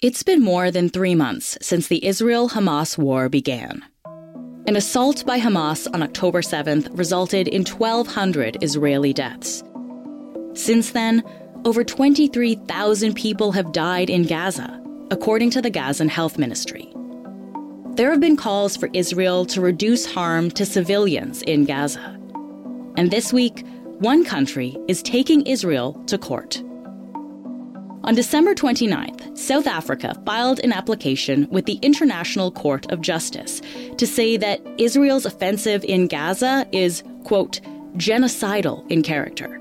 [0.00, 3.84] It's been more than three months since the Israel Hamas war began.
[4.68, 9.64] An assault by Hamas on October 7th resulted in 1,200 Israeli deaths.
[10.54, 11.24] Since then,
[11.64, 14.80] over 23,000 people have died in Gaza,
[15.10, 16.92] according to the Gazan Health Ministry.
[17.96, 22.16] There have been calls for Israel to reduce harm to civilians in Gaza.
[22.96, 23.66] And this week,
[23.98, 26.62] one country is taking Israel to court.
[28.08, 33.60] On December 29th, South Africa filed an application with the International Court of Justice
[33.98, 37.60] to say that Israel's offensive in Gaza is, quote,
[37.98, 39.60] genocidal in character.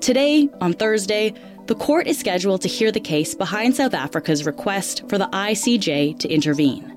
[0.00, 1.34] Today, on Thursday,
[1.66, 6.18] the court is scheduled to hear the case behind South Africa's request for the ICJ
[6.18, 6.90] to intervene.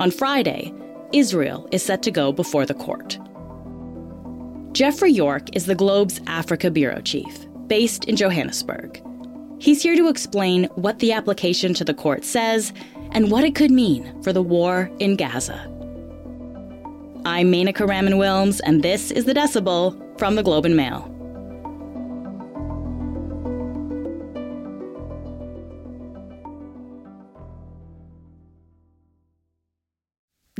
[0.00, 0.74] On Friday,
[1.12, 3.20] Israel is set to go before the court.
[4.72, 9.00] Geoffrey York is the Globe's Africa bureau chief, based in Johannesburg.
[9.60, 12.72] He's here to explain what the application to the court says
[13.10, 15.60] and what it could mean for the war in Gaza.
[17.24, 21.12] I'm Menaka Raman Wilms, and this is The Decibel from the Globe and Mail.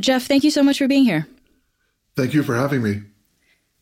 [0.01, 1.27] Jeff, thank you so much for being here.
[2.17, 3.03] Thank you for having me.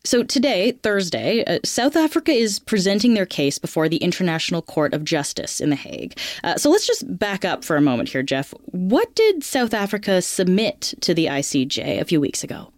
[0.07, 5.03] So today, Thursday, uh, South Africa is presenting their case before the International Court of
[5.03, 6.17] Justice in The Hague.
[6.45, 8.53] Uh, so let's just back up for a moment here, Jeff.
[8.67, 12.71] What did South Africa submit to the ICJ a few weeks ago?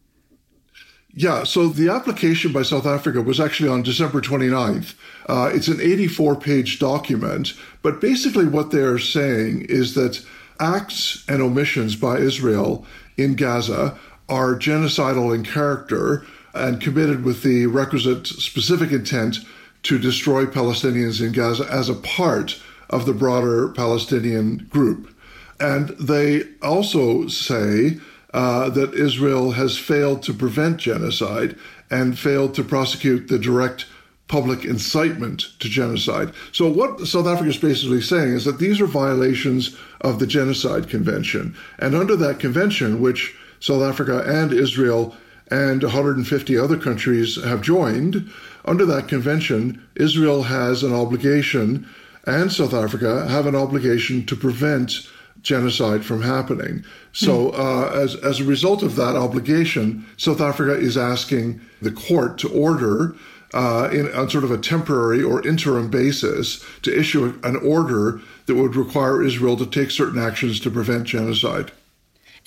[1.13, 4.95] Yeah, so the application by South Africa was actually on December 29th.
[5.27, 10.25] Uh, it's an 84 page document, but basically what they're saying is that
[10.59, 17.67] acts and omissions by Israel in Gaza are genocidal in character and committed with the
[17.67, 19.39] requisite specific intent
[19.83, 25.13] to destroy Palestinians in Gaza as a part of the broader Palestinian group.
[25.59, 27.99] And they also say
[28.33, 31.55] uh, that Israel has failed to prevent genocide
[31.89, 33.85] and failed to prosecute the direct
[34.27, 36.31] public incitement to genocide.
[36.51, 40.87] So, what South Africa is basically saying is that these are violations of the Genocide
[40.87, 41.55] Convention.
[41.79, 45.15] And under that convention, which South Africa and Israel
[45.51, 48.29] and 150 other countries have joined.
[48.65, 51.87] Under that convention, Israel has an obligation,
[52.25, 55.07] and South Africa have an obligation to prevent
[55.41, 56.83] genocide from happening.
[57.13, 57.61] So, hmm.
[57.61, 62.49] uh, as, as a result of that obligation, South Africa is asking the court to
[62.49, 63.15] order,
[63.53, 68.55] uh, in, on sort of a temporary or interim basis, to issue an order that
[68.55, 71.71] would require Israel to take certain actions to prevent genocide.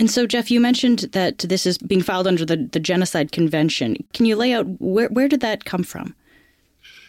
[0.02, 4.02] And so, Jeff, you mentioned that this is being filed under the, the Genocide Convention.
[4.12, 6.16] Can you lay out where, where did that come from?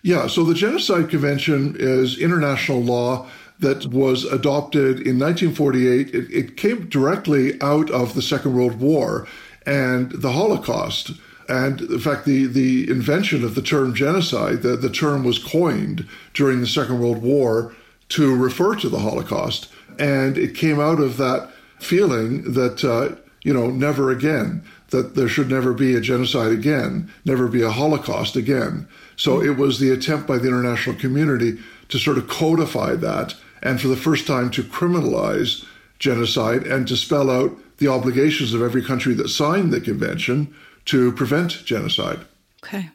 [0.04, 3.28] Yeah, so the Genocide Convention is international law
[3.58, 6.14] that was adopted in 1948.
[6.14, 9.28] It, it came directly out of the Second World War
[9.66, 11.14] and the Holocaust.
[11.50, 16.08] And in fact, the, the invention of the term genocide, the, the term was coined
[16.36, 17.74] during the Second World War
[18.10, 19.68] to refer to the Holocaust.
[19.98, 21.50] And it came out of that
[21.83, 27.11] feeling that, uh, you know, never again, that there should never be a genocide again,
[27.25, 28.88] never be a Holocaust again.
[29.16, 33.79] So it was the attempt by the international community to sort of codify that and
[33.79, 35.66] for the first time to criminalize
[35.99, 40.53] genocide and to spell out the obligations of every country that signed the convention
[40.85, 42.19] to prevent genocide.
[42.63, 42.89] Okay.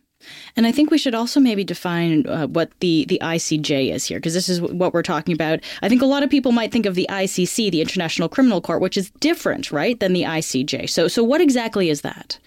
[0.57, 4.19] And I think we should also maybe define uh, what the, the ICJ is here,
[4.19, 5.61] because this is what we're talking about.
[5.83, 8.81] I think a lot of people might think of the ICC, the International Criminal Court,
[8.81, 10.89] which is different, right, than the ICJ.
[10.91, 12.39] So, so what exactly is that?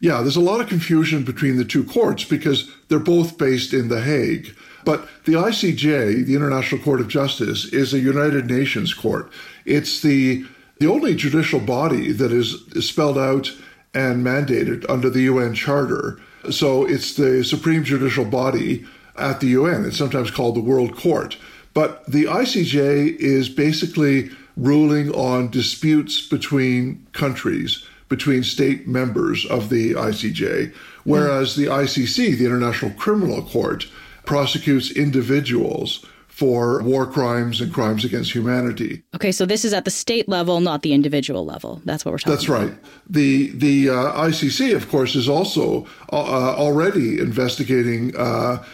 [0.00, 3.88] Yeah, there's a lot of confusion between the two courts because they're both based in
[3.88, 4.54] The Hague.
[4.84, 9.30] But the ICJ, the International Court of Justice, is a United Nations court.
[9.64, 10.44] It's the
[10.78, 13.48] the only judicial body that is, is spelled out
[13.94, 16.20] and mandated under the UN Charter.
[16.50, 18.84] So it's the supreme judicial body
[19.16, 19.84] at the UN.
[19.84, 21.36] It's sometimes called the World Court.
[21.72, 29.92] But the ICJ is basically ruling on disputes between countries, between state members of the
[29.92, 33.86] ICJ, whereas the ICC, the International Criminal Court,
[34.24, 39.04] prosecutes individuals for war crimes and crimes against humanity.
[39.14, 41.80] Okay, so this is at the state level, not the individual level.
[41.84, 42.40] That's what we're talking about.
[42.40, 42.68] That's about.
[42.70, 42.92] right.
[43.08, 48.64] The the uh, ICC, of course, is also uh, already investigating uh,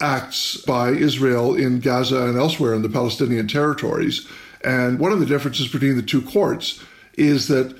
[0.00, 4.26] acts by Israel in Gaza and elsewhere in the Palestinian territories.
[4.64, 6.82] And one of the differences between the two courts
[7.18, 7.76] is that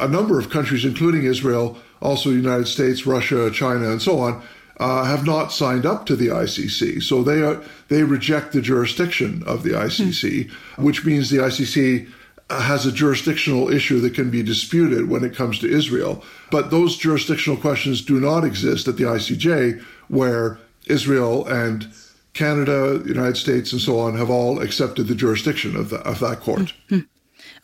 [0.00, 4.42] a number of countries, including Israel, also the United States, Russia, China, and so on,
[4.82, 7.00] uh, have not signed up to the ICC.
[7.04, 10.82] So they are, they reject the jurisdiction of the ICC, mm.
[10.82, 12.10] which means the ICC
[12.50, 16.24] has a jurisdictional issue that can be disputed when it comes to Israel.
[16.50, 21.86] But those jurisdictional questions do not exist at the ICJ, where Israel and
[22.34, 26.18] Canada, the United States, and so on have all accepted the jurisdiction of, the, of
[26.18, 26.74] that court.
[26.90, 27.00] Mm-hmm.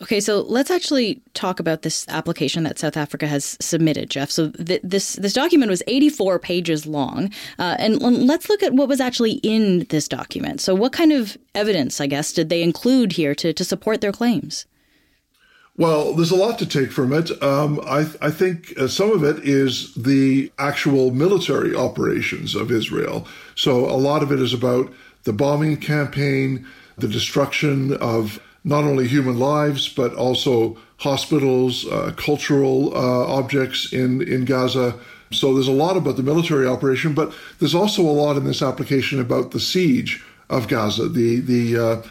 [0.01, 4.31] Okay, so let's actually talk about this application that South Africa has submitted, Jeff.
[4.31, 8.87] So th- this this document was 84 pages long, uh, and let's look at what
[8.87, 10.61] was actually in this document.
[10.61, 14.13] So, what kind of evidence, I guess, did they include here to to support their
[14.13, 14.65] claims?
[15.75, 17.31] Well, there's a lot to take from it.
[17.41, 23.25] Um, I, I, think uh, some of it is the actual military operations of Israel.
[23.55, 24.91] So a lot of it is about
[25.23, 26.67] the bombing campaign,
[26.97, 34.21] the destruction of not only human lives, but also hospitals, uh, cultural uh, objects in,
[34.21, 34.95] in Gaza.
[35.31, 38.61] So there's a lot about the military operation, but there's also a lot in this
[38.61, 42.01] application about the siege of Gaza, the, the, uh,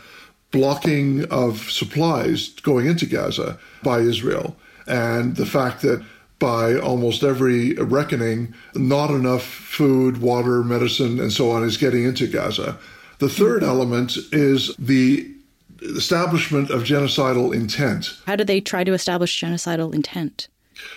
[0.50, 4.56] blocking of supplies going into Gaza by Israel,
[4.87, 6.03] and the fact that
[6.39, 12.29] by almost every reckoning, not enough food, water, medicine, and so on is getting into
[12.29, 12.79] Gaza.
[13.19, 15.29] The third element is the
[15.80, 18.19] establishment of genocidal intent.
[18.26, 20.48] How do they try to establish genocidal intent?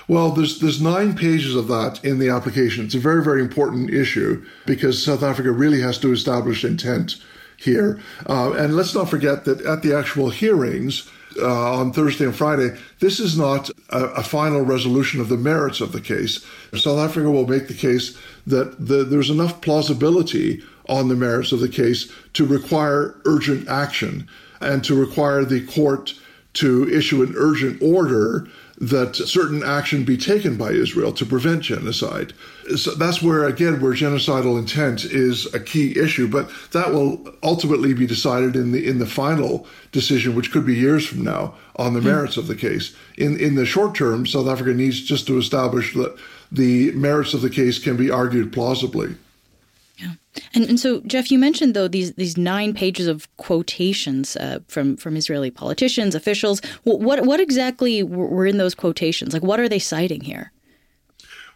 [0.07, 2.85] Well, there's there's nine pages of that in the application.
[2.85, 7.15] It's a very very important issue because South Africa really has to establish intent
[7.57, 7.99] here.
[8.27, 12.75] Uh, and let's not forget that at the actual hearings, uh, on Thursday and Friday,
[12.99, 16.45] this is not a, a, final resolution of the merits of the case.
[16.75, 18.17] South Africa will make the case
[18.47, 24.27] that the, there's enough plausibility on the merits of the case to require urgent action
[24.61, 26.13] and to require the court
[26.53, 28.47] to issue an urgent order
[28.81, 32.33] that certain action be taken by Israel to prevent genocide.
[32.75, 37.93] So that's where, again, where genocidal intent is a key issue, but that will ultimately
[37.93, 41.93] be decided in the in the final decision, which could be years from now, on
[41.93, 42.95] the mm merits of the case.
[43.17, 46.17] In in the short term, South Africa needs just to establish that
[46.51, 49.15] the merits of the case can be argued plausibly.
[50.01, 50.13] Yeah,
[50.53, 54.97] and and so Jeff, you mentioned though these these nine pages of quotations uh, from
[54.97, 56.61] from Israeli politicians, officials.
[56.83, 59.33] What what exactly were in those quotations?
[59.33, 60.51] Like, what are they citing here?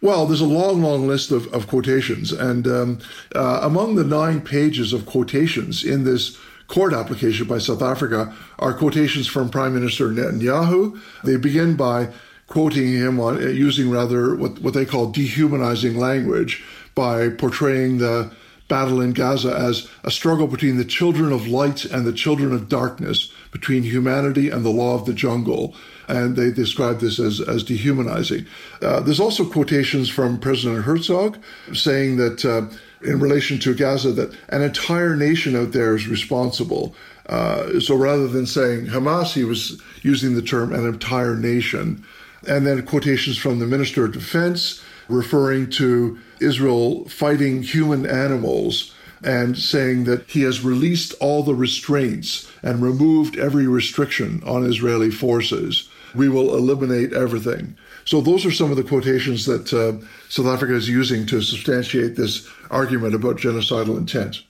[0.02, 2.98] Well, there's a long, long list of, of quotations, and um,
[3.34, 6.38] uh, among the nine pages of quotations in this
[6.68, 11.00] court application by South Africa are quotations from Prime Minister Netanyahu.
[11.24, 12.12] They begin by
[12.46, 16.64] quoting him on uh, using rather what, what they call dehumanizing language
[16.96, 18.32] by portraying the
[18.68, 22.68] battle in Gaza as a struggle between the children of light and the children of
[22.68, 25.74] darkness, between humanity and the law of the jungle.
[26.08, 28.46] And they describe this as, as dehumanizing.
[28.82, 31.38] Uh, there's also quotations from President Herzog
[31.72, 32.62] saying that uh,
[33.06, 36.94] in relation to Gaza, that an entire nation out there is responsible.
[37.28, 42.04] Uh, so rather than saying Hamas, he was using the term an entire nation.
[42.48, 49.56] And then quotations from the Minister of Defense referring to Israel fighting human animals and
[49.56, 55.88] saying that he has released all the restraints and removed every restriction on Israeli forces.
[56.14, 57.76] We will eliminate everything.
[58.04, 62.16] So, those are some of the quotations that uh, South Africa is using to substantiate
[62.16, 64.44] this argument about genocidal intent.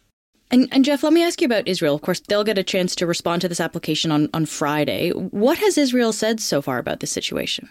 [0.50, 1.94] And, and, Jeff, let me ask you about Israel.
[1.94, 5.10] Of course, they'll get a chance to respond to this application on, on Friday.
[5.10, 7.68] What has Israel said so far about this situation?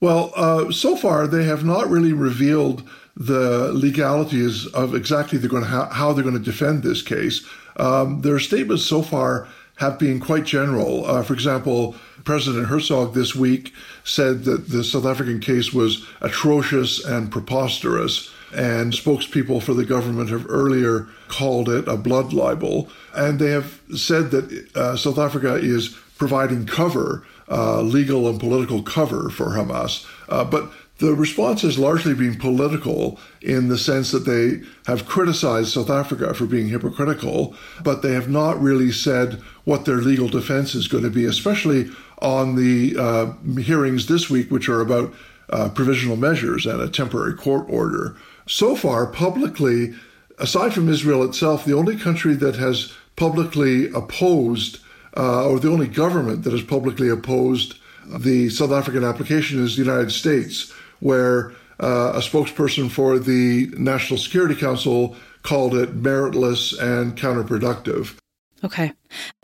[0.00, 5.64] Well, uh, so far they have not really revealed the legalities of exactly they're going
[5.64, 7.44] to ha- how they're going to defend this case.
[7.76, 11.04] Um, their statements so far have been quite general.
[11.04, 13.72] Uh, for example, President Herzog this week
[14.04, 20.30] said that the South African case was atrocious and preposterous, and spokespeople for the government
[20.30, 22.88] have earlier called it a blood libel.
[23.14, 28.82] And they have said that uh, South Africa is providing cover uh, legal and political
[28.82, 30.06] cover for Hamas.
[30.28, 35.72] Uh, but the response has largely been political in the sense that they have criticized
[35.72, 40.74] South Africa for being hypocritical, but they have not really said what their legal defense
[40.74, 41.88] is going to be, especially
[42.20, 45.14] on the uh, hearings this week, which are about
[45.50, 48.16] uh, provisional measures and a temporary court order.
[48.46, 49.94] So far, publicly,
[50.38, 54.80] aside from Israel itself, the only country that has publicly opposed
[55.18, 57.74] uh, or the only government that has publicly opposed
[58.06, 64.18] the South African application is the United States, where uh, a spokesperson for the National
[64.18, 68.16] Security Council called it meritless and counterproductive.
[68.64, 68.92] Okay.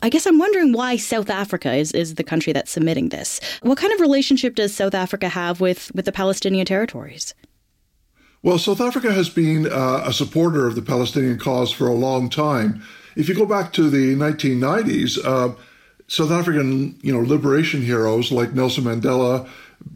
[0.02, 3.40] I guess I'm wondering why South Africa is, is the country that's submitting this.
[3.62, 7.34] What kind of relationship does South Africa have with, with the Palestinian territories?
[8.42, 12.28] Well, South Africa has been uh, a supporter of the Palestinian cause for a long
[12.28, 12.82] time.
[13.16, 15.54] If you go back to the 1990s, uh,
[16.08, 19.48] South African, you know, liberation heroes like Nelson Mandela,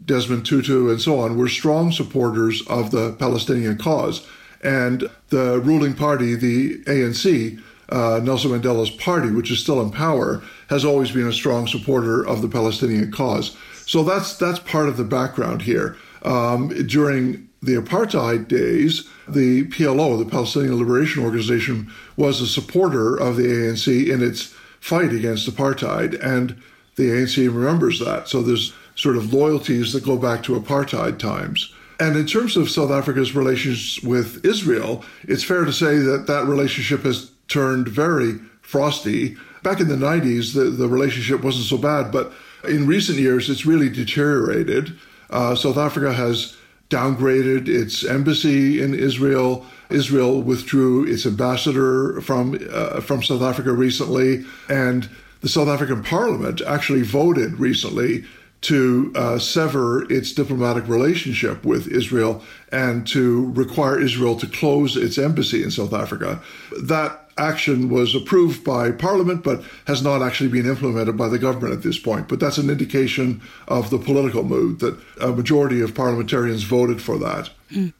[0.05, 4.25] Desmond Tutu, and so on were strong supporters of the Palestinian cause.
[4.61, 10.43] And the ruling party, the ANC, uh, Nelson Mandela's party, which is still in power,
[10.69, 13.55] has always been a strong supporter of the Palestinian cause.
[13.85, 15.95] So that's that's part of the background here.
[16.23, 23.35] Um, during the apartheid days, the PLO, the Palestinian Liberation Organization, was a supporter of
[23.35, 26.61] the ANC in its fight against apartheid, and
[26.95, 28.27] the ANC remembers that.
[28.27, 31.73] So there's sort of loyalties that go back to apartheid times.
[31.99, 36.45] And in terms of South Africa's relations with Israel, it's fair to say that that
[36.45, 39.35] relationship has turned very frosty.
[39.63, 42.31] Back in the 90s, the, the relationship wasn't so bad, but
[42.63, 44.97] in recent years, it's really deteriorated.
[45.29, 46.55] Uh, South Africa has
[46.89, 49.65] downgraded its embassy in Israel.
[49.89, 55.09] Israel withdrew its ambassador from uh, from South Africa recently, and
[55.41, 58.25] the South African Parliament actually voted recently
[58.61, 65.17] to uh, sever its diplomatic relationship with Israel and to require Israel to close its
[65.17, 66.41] embassy in South Africa.
[66.81, 71.73] That action was approved by Parliament, but has not actually been implemented by the government
[71.73, 72.27] at this point.
[72.27, 77.17] But that's an indication of the political mood that a majority of parliamentarians voted for
[77.19, 77.49] that.
[77.71, 77.93] Mm.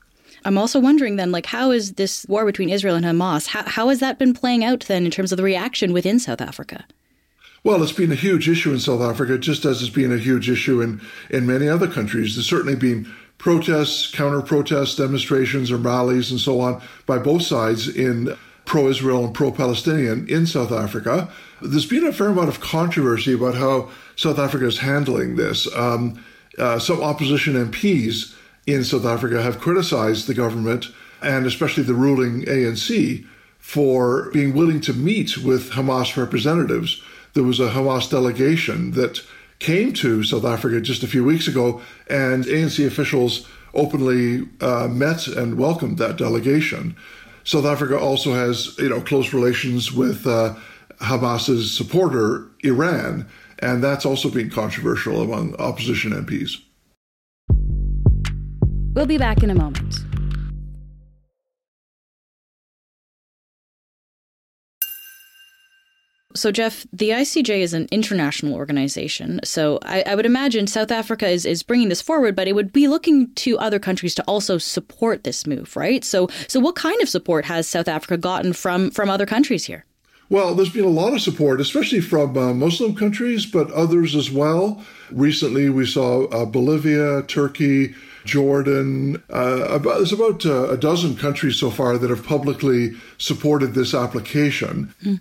[0.46, 3.48] I'm also wondering then, like, how is this war between Israel and Hamas?
[3.48, 6.42] How, how has that been playing out then in terms of the reaction within South
[6.42, 6.86] Africa?
[7.64, 10.50] Well, it's been a huge issue in South Africa, just as it's been a huge
[10.50, 12.36] issue in, in many other countries.
[12.36, 17.88] There's certainly been protests, counter protests, demonstrations, or rallies, and so on by both sides
[17.90, 21.30] in pro Israel and pro Palestinian in South Africa.
[21.62, 25.68] There's been a fair amount of controversy about how South Africa is handling this.
[25.76, 26.24] Um,
[26.58, 28.36] uh, some opposition MPs
[28.68, 30.88] in South Africa have criticized the government
[31.22, 33.26] and especially the ruling ANC
[33.58, 37.02] for being willing to meet with Hamas representatives
[37.40, 39.22] there was a Hamas delegation that
[39.60, 45.26] came to South Africa just a few weeks ago, and ANC officials openly uh, met
[45.26, 46.98] and welcomed that delegation.
[47.46, 50.54] South Africa also has, you know, close relations with uh,
[51.00, 53.26] Hamas's supporter, Iran,
[53.60, 56.58] and that's also been controversial among opposition MPs.
[58.96, 60.09] We'll be back in a moment.
[66.36, 69.40] So, Jeff, the ICJ is an international organization.
[69.44, 72.72] So, I, I, would imagine South Africa is, is bringing this forward, but it would
[72.72, 76.04] be looking to other countries to also support this move, right?
[76.04, 79.86] So, so what kind of support has South Africa gotten from, from other countries here?
[80.30, 84.30] Well, there's been a lot of support, especially from uh, Muslim countries, but others as
[84.30, 84.86] well.
[85.10, 87.96] Recently, we saw uh, Bolivia, Turkey,
[88.26, 89.24] Jordan.
[89.34, 93.96] Uh, about, there's about uh, a dozen countries so far that have publicly supported this
[93.96, 94.94] application.
[95.04, 95.20] Mm.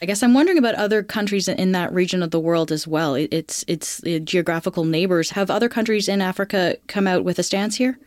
[0.00, 3.14] I guess I'm wondering about other countries in that region of the world as well.
[3.14, 5.30] It's it's geographical neighbors.
[5.30, 7.98] Have other countries in Africa come out with a stance here?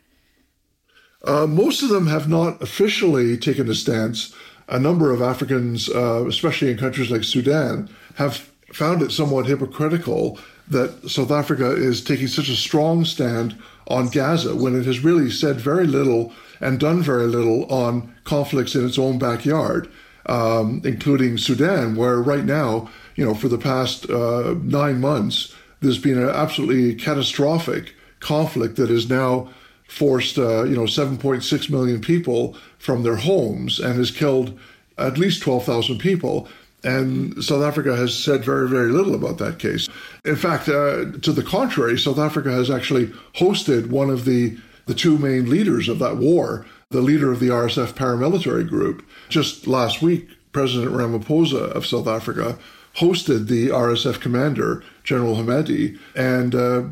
[1.24, 4.34] Uh, most of them have not officially taken a stance.
[4.70, 10.40] A number of Africans, uh, especially in countries like Sudan, have found it somewhat hypocritical
[10.70, 15.30] that South Africa is taking such a strong stand on Gaza when it has really
[15.30, 19.92] said very little and done very little on conflicts in its own backyard
[20.26, 25.98] um, including Sudan, where right now, you know, for the past uh, nine months, there's
[25.98, 29.50] been an absolutely catastrophic conflict that has now
[29.88, 34.58] forced, uh, you know, 7.6 million people from their homes and has killed
[34.98, 36.48] at least 12,000 people.
[36.84, 39.90] And South Africa has said very, very little about that case.
[40.24, 44.96] In fact, uh, to the contrary, South Africa has actually hosted one of the, the
[44.96, 49.06] two main leaders of that war, the leader of the RSF paramilitary group.
[49.30, 52.58] Just last week, President Ramaphosa of South Africa
[52.96, 56.84] hosted the RSF commander, General Hemedti, and uh,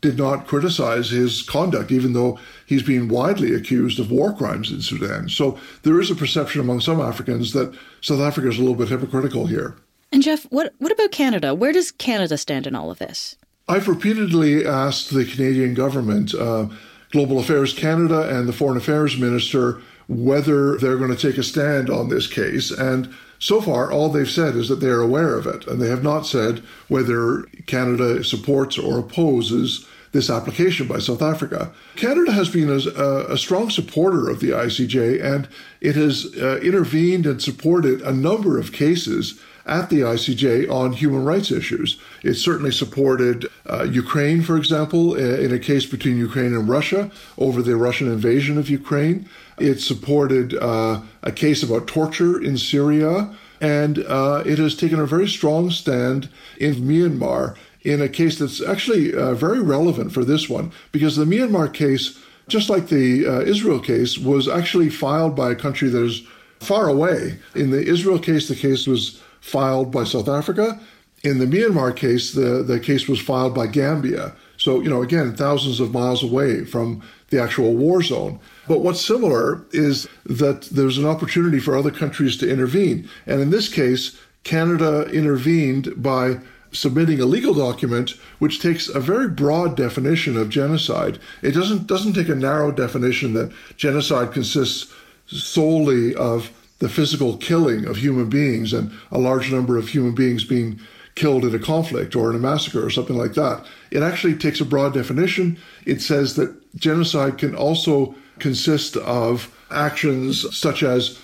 [0.00, 4.82] did not criticize his conduct, even though he's being widely accused of war crimes in
[4.82, 5.28] Sudan.
[5.28, 8.88] So there is a perception among some Africans that South Africa is a little bit
[8.88, 9.76] hypocritical here.
[10.10, 11.54] And Jeff, what what about Canada?
[11.54, 13.36] Where does Canada stand in all of this?
[13.68, 16.34] I've repeatedly asked the Canadian government.
[16.34, 16.66] Uh,
[17.12, 21.88] Global Affairs Canada and the Foreign Affairs Minister whether they're going to take a stand
[21.88, 22.70] on this case.
[22.70, 25.66] And so far, all they've said is that they are aware of it.
[25.66, 31.72] And they have not said whether Canada supports or opposes this application by South Africa.
[31.96, 35.48] Canada has been a, a strong supporter of the ICJ, and
[35.80, 41.24] it has uh, intervened and supported a number of cases at the ICJ on human
[41.24, 42.00] rights issues.
[42.22, 47.62] It certainly supported uh, Ukraine, for example, in a case between Ukraine and Russia over
[47.62, 49.28] the Russian invasion of Ukraine.
[49.58, 53.34] It supported uh, a case about torture in Syria.
[53.60, 56.28] And uh, it has taken a very strong stand
[56.58, 61.24] in Myanmar in a case that's actually uh, very relevant for this one because the
[61.24, 66.02] Myanmar case, just like the uh, Israel case, was actually filed by a country that
[66.02, 66.22] is
[66.60, 67.38] far away.
[67.54, 70.80] In the Israel case, the case was filed by South Africa.
[71.22, 74.34] In the Myanmar case, the, the case was filed by Gambia.
[74.56, 78.40] So, you know, again, thousands of miles away from the actual war zone.
[78.68, 83.08] But what's similar is that there's an opportunity for other countries to intervene.
[83.26, 86.38] And in this case, Canada intervened by
[86.70, 91.18] submitting a legal document which takes a very broad definition of genocide.
[91.42, 94.92] It doesn't doesn't take a narrow definition that genocide consists
[95.26, 96.50] solely of
[96.82, 100.80] the physical killing of human beings and a large number of human beings being
[101.14, 103.64] killed in a conflict or in a massacre or something like that.
[103.92, 105.58] It actually takes a broad definition.
[105.86, 111.20] It says that genocide can also consist of actions such as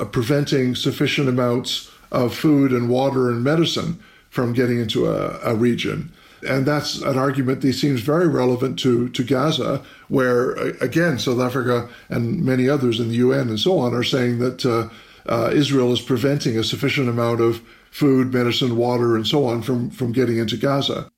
[0.00, 5.54] uh, preventing sufficient amounts of food and water and medicine from getting into a, a
[5.54, 6.10] region.
[6.46, 11.88] And that's an argument that seems very relevant to, to Gaza, where, again, South Africa
[12.08, 14.88] and many others in the UN and so on are saying that uh,
[15.28, 19.90] uh, Israel is preventing a sufficient amount of food, medicine, water, and so on from,
[19.90, 21.10] from getting into Gaza.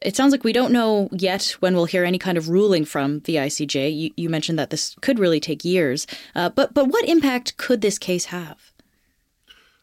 [0.00, 3.20] It sounds like we don't know yet when we'll hear any kind of ruling from
[3.20, 3.96] the ICJ.
[3.96, 6.06] You, you mentioned that this could really take years.
[6.36, 8.72] Uh, but, but what impact could this case have?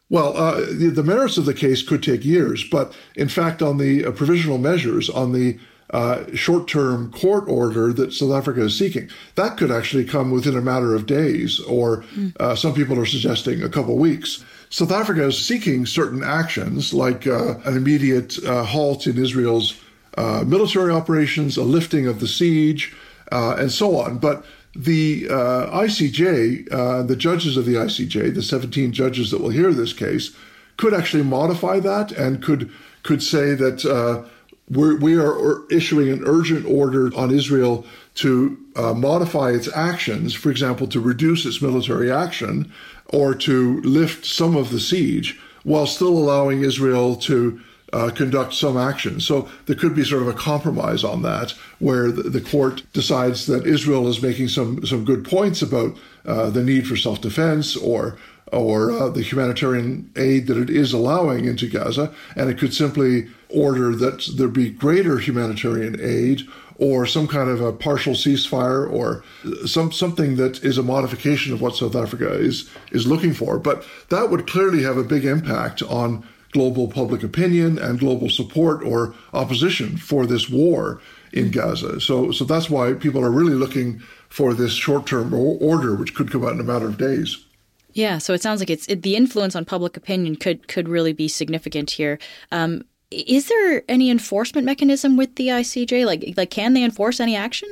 [0.08, 3.78] Well, uh, the, the, merits of the case could take years, but in fact, on
[3.78, 5.58] the uh, provisional measures, on the
[5.90, 10.56] uh, short term court order that South Africa is seeking, that could actually come within
[10.56, 12.58] a matter of days, or mm.
[12.58, 14.44] some people are suggesting a couple weeks.
[14.70, 19.80] South Africa is seeking certain actions like uh, an immediate uh, halt in Israel's
[20.16, 22.94] military operations, a lifting of the siege,
[23.30, 24.18] and so on.
[24.18, 24.44] But
[24.76, 29.72] the uh, ICJ, uh, the judges of the ICJ, the 17 judges that will hear
[29.72, 30.36] this case,
[30.76, 32.70] could actually modify that and could
[33.02, 34.28] could say that uh,
[34.68, 37.86] we're, we are issuing an urgent order on Israel
[38.16, 42.72] to uh, modify its actions, for example, to reduce its military action
[43.06, 47.60] or to lift some of the siege, while still allowing Israel to
[47.92, 49.20] uh, conduct some action.
[49.20, 53.46] So there could be sort of a compromise on that, where the, the court decides
[53.46, 57.76] that Israel is making some some good points about uh, the need for self defense
[57.76, 58.18] or
[58.52, 63.28] or uh, the humanitarian aid that it is allowing into Gaza, and it could simply
[63.48, 66.42] order that there be greater humanitarian aid
[66.78, 69.24] or some kind of a partial ceasefire or
[69.66, 73.58] some something that is a modification of what South Africa is is looking for.
[73.58, 78.82] But that would clearly have a big impact on global public opinion and global support
[78.82, 81.00] or opposition for this war
[81.32, 82.00] in Gaza.
[82.00, 86.44] So, so that's why people are really looking for this short-term order, which could come
[86.44, 87.44] out in a matter of days.
[87.92, 91.14] Yeah, so it sounds like it's it, the influence on public opinion could could really
[91.14, 92.18] be significant here.
[92.52, 96.04] Um, is there any enforcement mechanism with the ICJ?
[96.04, 97.70] Like, like can they enforce any action?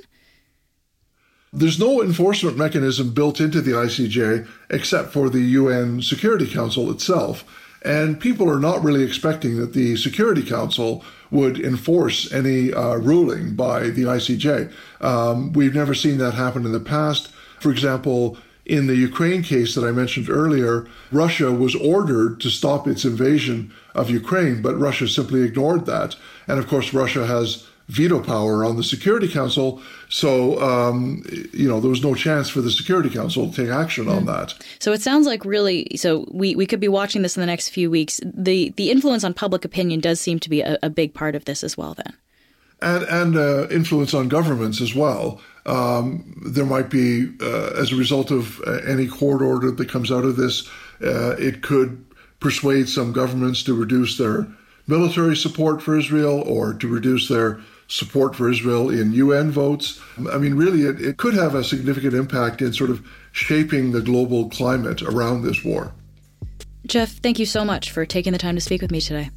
[1.52, 7.44] There's no enforcement mechanism built into the ICJ except for the UN Security Council itself.
[7.84, 13.54] And people are not really expecting that the Security Council would enforce any uh, ruling
[13.54, 14.72] by the ICJ.
[15.02, 17.28] Um, we've never seen that happen in the past.
[17.60, 22.86] For example, in the Ukraine case that I mentioned earlier, Russia was ordered to stop
[22.86, 26.16] its invasion of Ukraine, but Russia simply ignored that.
[26.48, 29.80] And of course, Russia has veto power on the Security Council.
[30.08, 34.08] So, um, you know, there was no chance for the Security Council to take action
[34.08, 34.26] on hmm.
[34.26, 34.54] that.
[34.78, 37.68] So it sounds like really, so we, we could be watching this in the next
[37.68, 38.20] few weeks.
[38.24, 41.44] The, the influence on public opinion does seem to be a, a big part of
[41.44, 42.14] this as well, then.
[42.82, 45.40] And, and uh, influence on governments as well.
[45.66, 50.12] Um, there might be, uh, as a result of uh, any court order that comes
[50.12, 50.68] out of this,
[51.02, 52.04] uh, it could
[52.40, 54.46] persuade some governments to reduce their
[54.86, 57.60] military support for Israel or to reduce their
[57.94, 60.00] support for Israel in UN votes.
[60.32, 64.00] I mean, really, it, it could have a significant impact in sort of shaping the
[64.00, 65.92] global climate around this war.
[66.86, 69.30] Jeff, thank you so much for taking the time to speak with me today.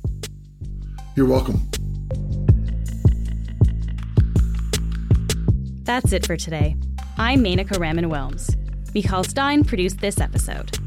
[1.15, 1.69] You're welcome.
[5.83, 6.75] That's it for today.
[7.17, 8.55] I'm Menaka Raman Wilms.
[8.93, 10.77] Michal Stein produced this episode.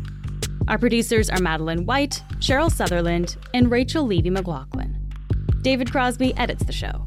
[0.67, 4.97] Our producers are Madeline White, Cheryl Sutherland, and Rachel Levy McLaughlin.
[5.63, 7.07] David Crosby edits the show.